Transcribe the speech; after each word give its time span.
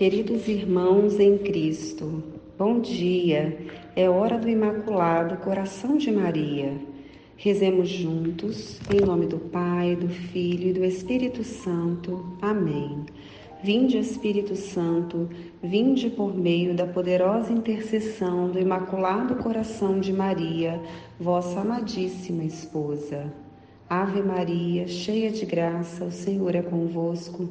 Queridos 0.00 0.48
irmãos 0.48 1.20
em 1.20 1.36
Cristo, 1.36 2.22
bom 2.58 2.80
dia. 2.80 3.54
É 3.94 4.08
hora 4.08 4.38
do 4.38 4.48
Imaculado 4.48 5.36
Coração 5.36 5.98
de 5.98 6.10
Maria. 6.10 6.72
Rezemos 7.36 7.90
juntos, 7.90 8.80
em 8.90 9.04
nome 9.04 9.26
do 9.26 9.38
Pai, 9.38 9.94
do 9.96 10.08
Filho 10.08 10.70
e 10.70 10.72
do 10.72 10.82
Espírito 10.82 11.44
Santo. 11.44 12.34
Amém. 12.40 13.04
Vinde, 13.62 13.98
Espírito 13.98 14.56
Santo, 14.56 15.28
vinde 15.62 16.08
por 16.08 16.34
meio 16.34 16.72
da 16.72 16.86
poderosa 16.86 17.52
intercessão 17.52 18.48
do 18.48 18.58
Imaculado 18.58 19.34
Coração 19.34 20.00
de 20.00 20.14
Maria, 20.14 20.80
vossa 21.20 21.60
amadíssima 21.60 22.44
esposa. 22.44 23.30
Ave 23.86 24.22
Maria, 24.22 24.88
cheia 24.88 25.30
de 25.30 25.44
graça, 25.44 26.06
o 26.06 26.10
Senhor 26.10 26.54
é 26.54 26.62
convosco. 26.62 27.50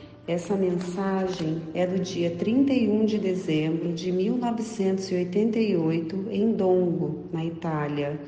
Essa 0.27 0.55
mensagem 0.55 1.63
é 1.73 1.87
do 1.87 1.99
dia 1.99 2.29
31 2.29 3.05
de 3.05 3.17
dezembro 3.17 3.91
de 3.91 4.11
1988, 4.11 6.27
em 6.29 6.51
Dongo, 6.51 7.21
na 7.33 7.43
Itália, 7.43 8.19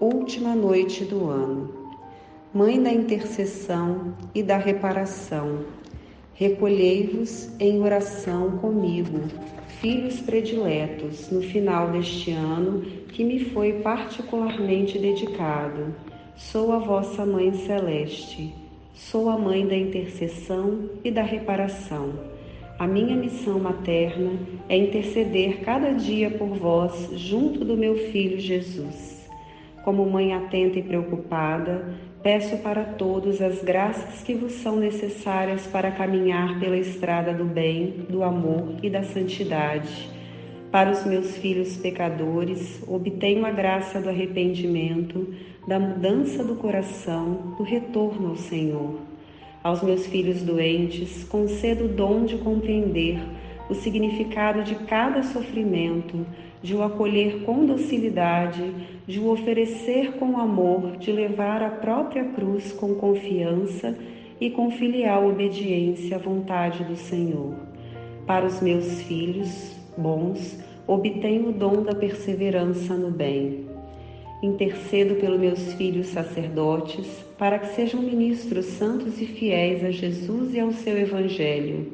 última 0.00 0.56
noite 0.56 1.04
do 1.04 1.30
ano. 1.30 1.72
Mãe 2.52 2.82
da 2.82 2.92
intercessão 2.92 4.16
e 4.34 4.42
da 4.42 4.56
reparação, 4.56 5.60
recolhei-vos 6.34 7.50
em 7.60 7.80
oração 7.80 8.58
comigo, 8.58 9.20
filhos 9.80 10.18
prediletos, 10.18 11.30
no 11.30 11.40
final 11.40 11.92
deste 11.92 12.32
ano 12.32 12.80
que 12.80 13.22
me 13.22 13.44
foi 13.44 13.74
particularmente 13.74 14.98
dedicado. 14.98 15.94
Sou 16.34 16.72
a 16.72 16.78
vossa 16.78 17.24
Mãe 17.24 17.54
Celeste 17.54 18.60
Sou 18.94 19.30
a 19.30 19.38
mãe 19.38 19.66
da 19.66 19.74
intercessão 19.74 20.90
e 21.02 21.10
da 21.10 21.22
reparação. 21.22 22.12
A 22.78 22.86
minha 22.86 23.16
missão 23.16 23.58
materna 23.58 24.32
é 24.68 24.76
interceder 24.76 25.60
cada 25.64 25.92
dia 25.92 26.30
por 26.30 26.48
vós 26.48 27.08
junto 27.16 27.64
do 27.64 27.74
meu 27.74 27.96
filho 28.10 28.38
Jesus. 28.38 29.26
Como 29.82 30.04
mãe 30.04 30.34
atenta 30.34 30.78
e 30.78 30.82
preocupada, 30.82 31.94
peço 32.22 32.58
para 32.58 32.84
todos 32.84 33.40
as 33.40 33.62
graças 33.64 34.22
que 34.22 34.34
vos 34.34 34.52
são 34.52 34.76
necessárias 34.76 35.66
para 35.66 35.90
caminhar 35.90 36.60
pela 36.60 36.76
estrada 36.76 37.32
do 37.32 37.44
bem, 37.44 38.04
do 38.10 38.22
amor 38.22 38.74
e 38.82 38.90
da 38.90 39.02
santidade. 39.02 40.10
Para 40.70 40.90
os 40.90 41.04
meus 41.06 41.36
filhos 41.38 41.78
pecadores, 41.78 42.82
obtenho 42.86 43.46
a 43.46 43.50
graça 43.50 44.00
do 44.00 44.10
arrependimento 44.10 45.34
da 45.66 45.78
mudança 45.78 46.42
do 46.42 46.56
coração, 46.56 47.54
do 47.56 47.62
retorno 47.62 48.30
ao 48.30 48.36
Senhor. 48.36 48.96
Aos 49.62 49.80
meus 49.80 50.06
filhos 50.06 50.42
doentes, 50.42 51.22
concedo 51.24 51.84
o 51.84 51.88
dom 51.88 52.24
de 52.24 52.36
compreender 52.38 53.20
o 53.70 53.74
significado 53.74 54.64
de 54.64 54.74
cada 54.74 55.22
sofrimento, 55.22 56.26
de 56.60 56.74
o 56.74 56.82
acolher 56.82 57.44
com 57.44 57.64
docilidade, 57.64 58.74
de 59.06 59.20
o 59.20 59.30
oferecer 59.30 60.14
com 60.14 60.36
amor, 60.36 60.96
de 60.96 61.12
levar 61.12 61.62
a 61.62 61.70
própria 61.70 62.24
cruz 62.24 62.72
com 62.72 62.96
confiança 62.96 63.96
e 64.40 64.50
com 64.50 64.68
filial 64.72 65.28
obediência 65.28 66.16
à 66.16 66.18
vontade 66.18 66.82
do 66.82 66.96
Senhor. 66.96 67.54
Para 68.26 68.46
os 68.46 68.60
meus 68.60 69.02
filhos 69.02 69.76
bons, 69.96 70.58
obtenho 70.88 71.50
o 71.50 71.52
dom 71.52 71.82
da 71.82 71.94
perseverança 71.94 72.94
no 72.94 73.10
bem 73.12 73.61
intercedo 74.42 75.14
pelos 75.14 75.38
meus 75.38 75.72
filhos 75.74 76.08
sacerdotes, 76.08 77.06
para 77.38 77.60
que 77.60 77.74
sejam 77.74 78.02
ministros 78.02 78.66
santos 78.66 79.20
e 79.20 79.26
fiéis 79.26 79.84
a 79.84 79.90
Jesus 79.90 80.52
e 80.52 80.58
ao 80.58 80.72
seu 80.72 80.98
Evangelho. 80.98 81.92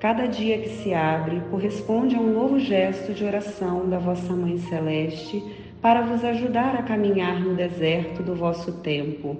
Cada 0.00 0.26
dia 0.26 0.58
que 0.58 0.70
se 0.70 0.94
abre 0.94 1.40
corresponde 1.50 2.16
a 2.16 2.20
um 2.20 2.32
novo 2.32 2.58
gesto 2.58 3.12
de 3.12 3.24
oração 3.24 3.88
da 3.88 3.98
vossa 3.98 4.32
Mãe 4.32 4.56
Celeste 4.58 5.44
para 5.82 6.00
vos 6.00 6.24
ajudar 6.24 6.74
a 6.74 6.82
caminhar 6.82 7.40
no 7.40 7.54
deserto 7.54 8.22
do 8.22 8.34
vosso 8.34 8.72
tempo, 8.80 9.36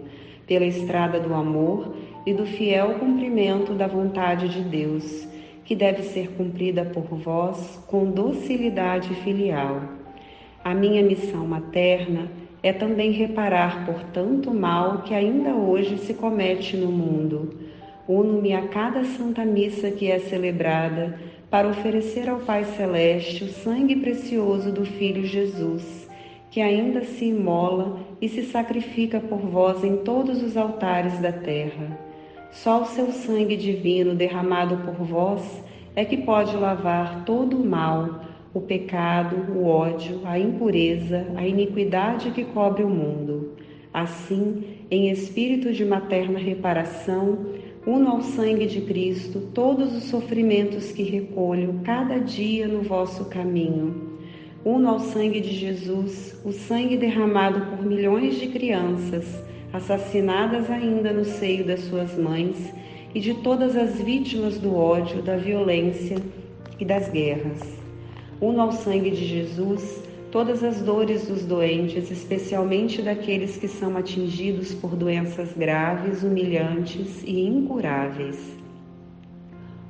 pela 0.47 0.65
estrada 0.65 1.19
do 1.19 1.33
amor 1.33 1.97
e 2.27 2.35
do 2.35 2.45
fiel 2.45 2.99
cumprimento 2.99 3.73
da 3.73 3.87
vontade 3.87 4.49
de 4.51 4.61
Deus, 4.61 5.27
que 5.65 5.75
deve 5.75 6.03
ser 6.03 6.29
cumprida 6.33 6.85
por 6.85 7.05
vós 7.05 7.83
com 7.87 8.11
docilidade 8.11 9.15
filial. 9.23 10.02
A 10.65 10.75
minha 10.75 11.03
missão 11.03 11.45
materna 11.45 12.31
é 12.63 12.73
também 12.73 13.11
reparar 13.11 13.85
por 13.85 14.01
tanto 14.13 14.55
mal 14.55 15.03
que 15.03 15.13
ainda 15.13 15.53
hoje 15.55 15.99
se 15.99 16.15
comete 16.15 16.77
no 16.77 16.87
mundo. 16.87 17.59
Uno-me 18.07 18.53
a 18.55 18.69
cada 18.69 19.05
Santa 19.05 19.45
Missa 19.45 19.91
que 19.91 20.09
é 20.09 20.21
celebrada 20.21 21.19
para 21.51 21.67
oferecer 21.67 22.31
ao 22.31 22.39
Pai 22.39 22.63
Celeste 22.63 23.43
o 23.43 23.49
sangue 23.49 23.97
precioso 23.97 24.71
do 24.71 24.85
Filho 24.85 25.25
Jesus, 25.25 26.09
que 26.49 26.61
ainda 26.61 27.03
se 27.03 27.25
imola 27.25 27.99
e 28.21 28.29
se 28.29 28.45
sacrifica 28.45 29.19
por 29.19 29.41
vós 29.41 29.83
em 29.83 29.97
todos 29.99 30.41
os 30.45 30.57
altares 30.57 31.19
da 31.19 31.33
terra. 31.33 31.99
Só 32.53 32.83
o 32.83 32.87
seu 32.87 33.11
sangue 33.11 33.57
divino 33.57 34.15
derramado 34.15 34.77
por 34.85 34.95
vós 35.05 35.43
é 35.97 36.05
que 36.05 36.19
pode 36.19 36.57
lavar 36.57 37.25
todo 37.25 37.61
o 37.61 37.67
mal 37.67 38.21
o 38.55 38.61
pecado, 38.61 39.53
o 39.55 39.67
ódio, 39.67 40.21
a 40.25 40.39
impureza, 40.39 41.27
a 41.37 41.47
iniquidade 41.47 42.31
que 42.31 42.45
cobre 42.45 42.83
o 42.83 42.89
mundo. 42.89 43.53
Assim, 43.93 44.65
em 44.91 45.11
espírito 45.11 45.73
de 45.73 45.85
materna 45.85 46.39
reparação, 46.39 47.39
uno 47.87 48.11
ao 48.11 48.23
sangue 48.23 48.67
de 48.67 48.81
Cristo 48.83 49.41
todos 49.53 49.95
os 49.97 50.05
sofrimentos 50.05 50.93
que 50.93 51.03
recolho 51.03 51.81
cada 51.83 52.19
dia 52.19 52.69
no 52.69 52.83
vosso 52.83 53.25
caminho. 53.25 54.13
Uno 54.65 54.89
ao 54.89 55.01
sangue 55.01 55.41
de 55.41 55.53
Jesus 55.53 56.41
o 56.45 56.53
sangue 56.53 56.97
derramado 56.97 57.67
por 57.67 57.85
milhões 57.85 58.39
de 58.39 58.47
crianças, 58.49 59.43
assassinadas 59.73 60.71
ainda 60.71 61.13
no 61.13 61.25
seio 61.25 61.67
das 61.67 61.81
suas 61.81 62.17
mães, 62.17 62.73
e 63.15 63.21
de 63.21 63.35
todas 63.35 63.77
as 63.77 64.01
vítimas 64.01 64.59
do 64.59 64.75
ódio, 64.75 65.21
da 65.23 65.37
violência 65.37 66.17
e 66.79 66.85
das 66.85 67.11
guerras. 67.11 67.82
Uno 68.43 68.61
ao 68.61 68.73
sangue 68.73 69.13
de 69.13 69.25
Jesus 69.25 70.03
todas 70.33 70.65
as 70.65 70.81
dores 70.81 71.29
dos 71.29 71.45
doentes, 71.45 72.11
especialmente 72.11 73.01
daqueles 73.01 73.57
que 73.57 73.69
são 73.69 73.97
atingidos 73.97 74.75
por 74.75 74.97
doenças 74.97 75.53
graves, 75.53 76.25
humilhantes 76.25 77.23
e 77.23 77.41
incuráveis. 77.41 78.59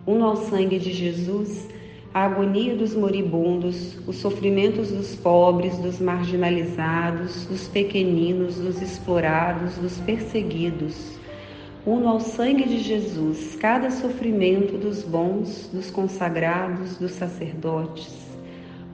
Uno 0.07 0.27
ao 0.27 0.37
sangue 0.37 0.79
de 0.79 0.93
Jesus 0.93 1.67
a 2.13 2.27
agonia 2.27 2.77
dos 2.77 2.95
moribundos, 2.95 3.99
os 4.07 4.17
sofrimentos 4.17 4.91
dos 4.93 5.17
pobres, 5.17 5.79
dos 5.79 5.99
marginalizados, 5.99 7.47
dos 7.47 7.67
pequeninos, 7.69 8.57
dos 8.57 8.83
explorados, 8.83 9.79
dos 9.79 9.97
perseguidos. 10.01 11.19
Uno 11.87 12.07
ao 12.07 12.21
sangue 12.21 12.69
de 12.69 12.81
Jesus 12.81 13.57
cada 13.57 13.91
sofrimento 13.91 14.77
dos 14.77 15.03
bons, 15.03 15.71
dos 15.73 15.91
consagrados, 15.91 16.99
dos 16.99 17.13
sacerdotes 17.13 18.32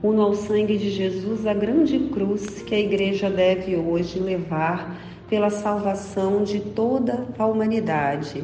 uno 0.01 0.21
ao 0.21 0.33
sangue 0.33 0.77
de 0.77 0.89
Jesus 0.89 1.45
a 1.45 1.53
grande 1.53 1.99
cruz 2.11 2.61
que 2.61 2.73
a 2.73 2.79
Igreja 2.79 3.29
deve 3.29 3.75
hoje 3.75 4.17
levar 4.19 4.97
pela 5.29 5.49
salvação 5.49 6.43
de 6.43 6.59
toda 6.59 7.27
a 7.37 7.45
humanidade. 7.45 8.43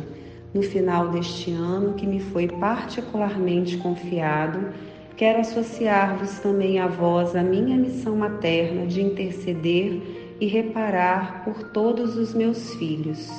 No 0.54 0.62
final 0.62 1.10
deste 1.10 1.52
ano, 1.52 1.94
que 1.94 2.06
me 2.06 2.20
foi 2.20 2.48
particularmente 2.48 3.78
confiado, 3.78 4.68
quero 5.16 5.40
associar-vos 5.40 6.40
também 6.40 6.80
a 6.80 6.88
vós 6.88 7.36
a 7.36 7.42
minha 7.42 7.78
missão 7.78 8.18
materna 8.18 8.86
de 8.86 9.02
interceder 9.02 10.02
e 10.40 10.48
reparar 10.48 11.46
por 11.46 11.72
todos 11.72 12.18
os 12.18 12.34
meus 12.34 12.74
filhos. 12.76 13.30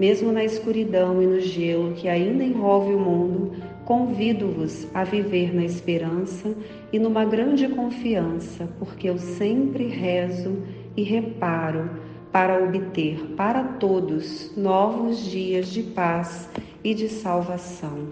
Mesmo 0.00 0.32
na 0.32 0.44
escuridão 0.44 1.22
e 1.22 1.26
no 1.26 1.40
gelo 1.40 1.92
que 1.92 2.08
ainda 2.08 2.42
envolve 2.42 2.94
o 2.94 2.98
mundo, 2.98 3.52
Convido-vos 3.84 4.88
a 4.94 5.04
viver 5.04 5.54
na 5.54 5.62
esperança 5.62 6.54
e 6.90 6.98
numa 6.98 7.24
grande 7.24 7.68
confiança, 7.68 8.66
porque 8.78 9.10
eu 9.10 9.18
sempre 9.18 9.86
rezo 9.88 10.62
e 10.96 11.02
reparo 11.02 11.90
para 12.32 12.64
obter 12.64 13.34
para 13.36 13.62
todos 13.62 14.56
novos 14.56 15.24
dias 15.24 15.68
de 15.68 15.82
paz 15.82 16.48
e 16.82 16.94
de 16.94 17.08
salvação. 17.10 18.08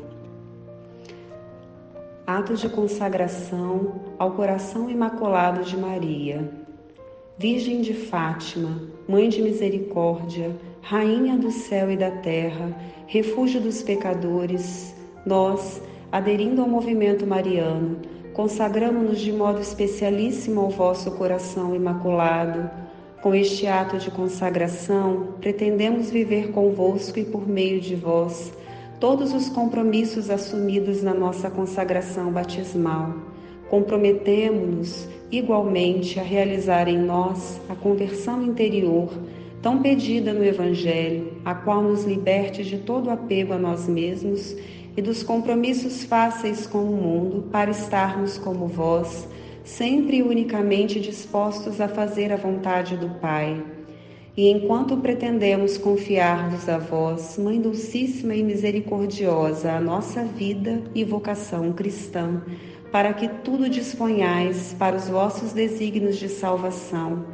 Ato 2.26 2.54
de 2.54 2.68
consagração 2.68 4.00
ao 4.18 4.32
coração 4.32 4.90
imaculado 4.90 5.64
de 5.64 5.76
Maria. 5.76 6.52
Virgem 7.38 7.80
de 7.80 7.94
Fátima, 7.94 8.82
Mãe 9.08 9.28
de 9.28 9.40
Misericórdia, 9.40 10.54
Rainha 10.82 11.36
do 11.36 11.50
céu 11.50 11.90
e 11.90 11.96
da 11.96 12.10
terra, 12.10 12.76
refúgio 13.06 13.60
dos 13.60 13.82
pecadores, 13.82 14.94
nós, 15.24 15.80
aderindo 16.10 16.60
ao 16.60 16.68
movimento 16.68 17.26
mariano, 17.26 17.98
consagramos-nos 18.32 19.20
de 19.20 19.32
modo 19.32 19.60
especialíssimo 19.60 20.60
ao 20.60 20.70
vosso 20.70 21.10
coração 21.12 21.74
imaculado. 21.74 22.70
Com 23.22 23.34
este 23.34 23.66
ato 23.66 23.98
de 23.98 24.10
consagração, 24.10 25.34
pretendemos 25.40 26.10
viver 26.10 26.50
convosco 26.50 27.18
e 27.18 27.24
por 27.24 27.48
meio 27.48 27.80
de 27.80 27.94
vós 27.94 28.52
todos 28.98 29.32
os 29.32 29.48
compromissos 29.48 30.30
assumidos 30.30 31.02
na 31.02 31.14
nossa 31.14 31.50
consagração 31.50 32.32
batismal. 32.32 33.14
Comprometemo-nos 33.68 35.08
igualmente 35.30 36.20
a 36.20 36.22
realizar 36.22 36.88
em 36.88 36.98
nós 36.98 37.60
a 37.68 37.74
conversão 37.74 38.42
interior 38.42 39.08
tão 39.62 39.80
pedida 39.80 40.32
no 40.32 40.44
Evangelho, 40.44 41.32
a 41.44 41.54
qual 41.54 41.82
nos 41.82 42.04
liberte 42.04 42.64
de 42.64 42.78
todo 42.78 43.10
apego 43.10 43.52
a 43.52 43.58
nós 43.58 43.88
mesmos 43.88 44.56
e 44.96 45.02
dos 45.02 45.22
compromissos 45.22 46.04
fáceis 46.04 46.66
com 46.66 46.84
o 46.84 46.96
mundo 46.96 47.48
para 47.50 47.70
estarmos 47.70 48.36
como 48.38 48.66
vós, 48.66 49.26
sempre 49.64 50.18
e 50.18 50.22
unicamente 50.22 51.00
dispostos 51.00 51.80
a 51.80 51.88
fazer 51.88 52.32
a 52.32 52.36
vontade 52.36 52.96
do 52.96 53.08
Pai. 53.20 53.62
E 54.36 54.48
enquanto 54.50 54.96
pretendemos 54.96 55.76
confiar-vos 55.76 56.66
a 56.68 56.78
vós, 56.78 57.36
Mãe 57.36 57.60
Dulcíssima 57.60 58.34
e 58.34 58.42
Misericordiosa, 58.42 59.72
a 59.72 59.80
nossa 59.80 60.24
vida 60.24 60.82
e 60.94 61.04
vocação 61.04 61.70
cristã, 61.72 62.42
para 62.90 63.12
que 63.12 63.28
tudo 63.28 63.68
disponhais 63.68 64.74
para 64.78 64.96
os 64.96 65.08
vossos 65.08 65.52
desígnios 65.52 66.16
de 66.16 66.28
salvação. 66.28 67.26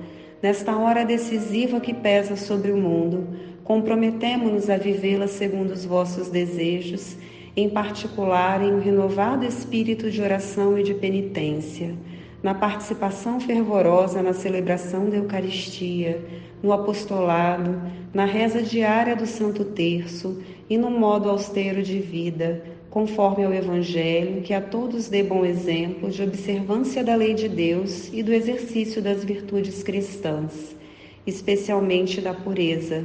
Nesta 0.43 0.76
hora 0.76 1.04
decisiva 1.04 1.81
que 1.81 1.94
pesa 1.94 2.37
sobre 2.37 2.72
o 2.72 2.76
mundo, 2.76 3.28
comprometemo-nos 3.64 4.70
a 4.70 4.76
vivê-la 4.76 5.26
segundo 5.26 5.72
os 5.72 5.84
vossos 5.84 6.28
desejos, 6.28 7.16
em 7.58 7.69
particular 7.69 8.62
em 8.62 8.72
um 8.72 8.78
renovado 8.78 9.44
espírito 9.44 10.08
de 10.08 10.22
oração 10.22 10.78
e 10.78 10.84
de 10.84 10.94
penitência, 10.94 11.93
na 12.40 12.55
participação 12.55 13.40
fervorosa 13.40 14.22
na 14.22 14.32
celebração 14.32 15.10
da 15.10 15.16
Eucaristia, 15.16 16.25
no 16.62 16.72
apostolado, 16.72 17.82
na 18.14 18.25
reza 18.25 18.62
diária 18.62 19.16
do 19.16 19.26
Santo 19.26 19.64
Terço 19.64 20.40
e 20.70 20.78
no 20.78 20.88
modo 20.88 21.28
austero 21.28 21.82
de 21.82 21.99
vida, 21.99 22.62
conforme 22.90 23.44
ao 23.44 23.52
Evangelho, 23.52 24.40
que 24.43 24.54
a 24.54 24.61
todos 24.61 25.08
dê 25.08 25.25
bom 25.25 25.44
exemplo 25.44 26.11
de 26.11 26.22
observância 26.22 27.02
da 27.02 27.16
lei 27.16 27.34
de 27.34 27.49
Deus 27.49 28.08
e 28.12 28.22
do 28.22 28.32
exercício 28.32 29.02
das 29.02 29.25
virtudes 29.25 29.82
cristãs, 29.82 30.76
especialmente 31.26 32.20
da 32.20 32.32
pureza. 32.32 33.04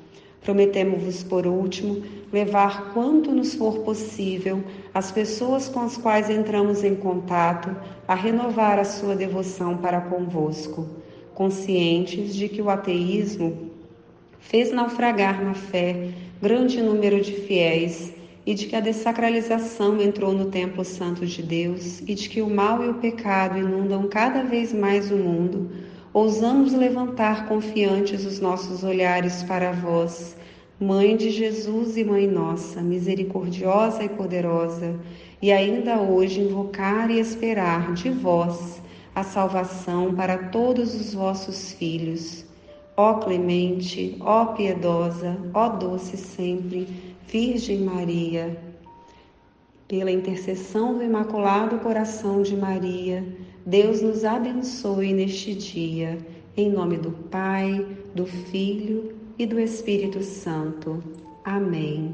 Prometemos-vos, 0.41 1.23
por 1.23 1.45
último, 1.45 2.01
levar 2.33 2.93
quanto 2.93 3.31
nos 3.31 3.53
for 3.53 3.79
possível 3.79 4.63
as 4.93 5.11
pessoas 5.11 5.69
com 5.69 5.81
as 5.81 5.97
quais 5.97 6.29
entramos 6.29 6.83
em 6.83 6.95
contato 6.95 7.75
a 8.07 8.15
renovar 8.15 8.79
a 8.79 8.83
sua 8.83 9.15
devoção 9.15 9.77
para 9.77 10.01
convosco, 10.01 10.87
conscientes 11.35 12.35
de 12.35 12.49
que 12.49 12.61
o 12.61 12.69
ateísmo 12.69 13.69
fez 14.39 14.71
naufragar 14.71 15.43
na 15.43 15.53
fé 15.53 16.09
grande 16.41 16.81
número 16.81 17.21
de 17.21 17.33
fiéis 17.33 18.11
e 18.45 18.55
de 18.55 18.65
que 18.65 18.75
a 18.75 18.79
dessacralização 18.79 20.01
entrou 20.01 20.33
no 20.33 20.45
templo 20.45 20.83
santo 20.83 21.25
de 21.25 21.43
Deus 21.43 22.01
e 22.01 22.15
de 22.15 22.27
que 22.27 22.41
o 22.41 22.49
mal 22.49 22.83
e 22.83 22.89
o 22.89 22.95
pecado 22.95 23.59
inundam 23.59 24.07
cada 24.07 24.43
vez 24.43 24.73
mais 24.73 25.11
o 25.11 25.15
mundo, 25.15 25.69
ousamos 26.13 26.73
levantar 26.73 27.47
confiantes 27.47 28.25
os 28.25 28.39
nossos 28.39 28.83
olhares 28.83 29.43
para 29.43 29.71
vós, 29.71 30.35
Mãe 30.79 31.15
de 31.15 31.29
Jesus 31.29 31.95
e 31.95 32.03
Mãe 32.03 32.27
nossa, 32.27 32.81
misericordiosa 32.81 34.03
e 34.03 34.09
poderosa, 34.09 34.99
e 35.41 35.51
ainda 35.51 36.01
hoje 36.01 36.41
invocar 36.41 37.09
e 37.09 37.19
esperar 37.19 37.93
de 37.93 38.09
vós 38.09 38.81
a 39.15 39.23
salvação 39.23 40.13
para 40.13 40.49
todos 40.49 40.93
os 40.95 41.13
vossos 41.13 41.71
filhos. 41.73 42.43
Ó 42.97 43.13
clemente, 43.15 44.17
ó 44.19 44.47
piedosa, 44.47 45.37
ó 45.53 45.69
doce 45.69 46.17
sempre, 46.17 46.87
Virgem 47.27 47.81
Maria, 47.81 48.57
pela 49.87 50.11
intercessão 50.11 50.97
do 50.97 51.03
Imaculado 51.03 51.77
Coração 51.79 52.41
de 52.41 52.57
Maria, 52.57 53.23
Deus 53.65 54.01
nos 54.01 54.25
abençoe 54.25 55.13
neste 55.13 55.53
dia, 55.53 56.17
em 56.57 56.69
nome 56.69 56.97
do 56.97 57.11
Pai, 57.11 57.85
do 58.15 58.25
Filho 58.25 59.15
e 59.37 59.45
do 59.45 59.59
Espírito 59.59 60.23
Santo. 60.23 61.01
Amém. 61.43 62.13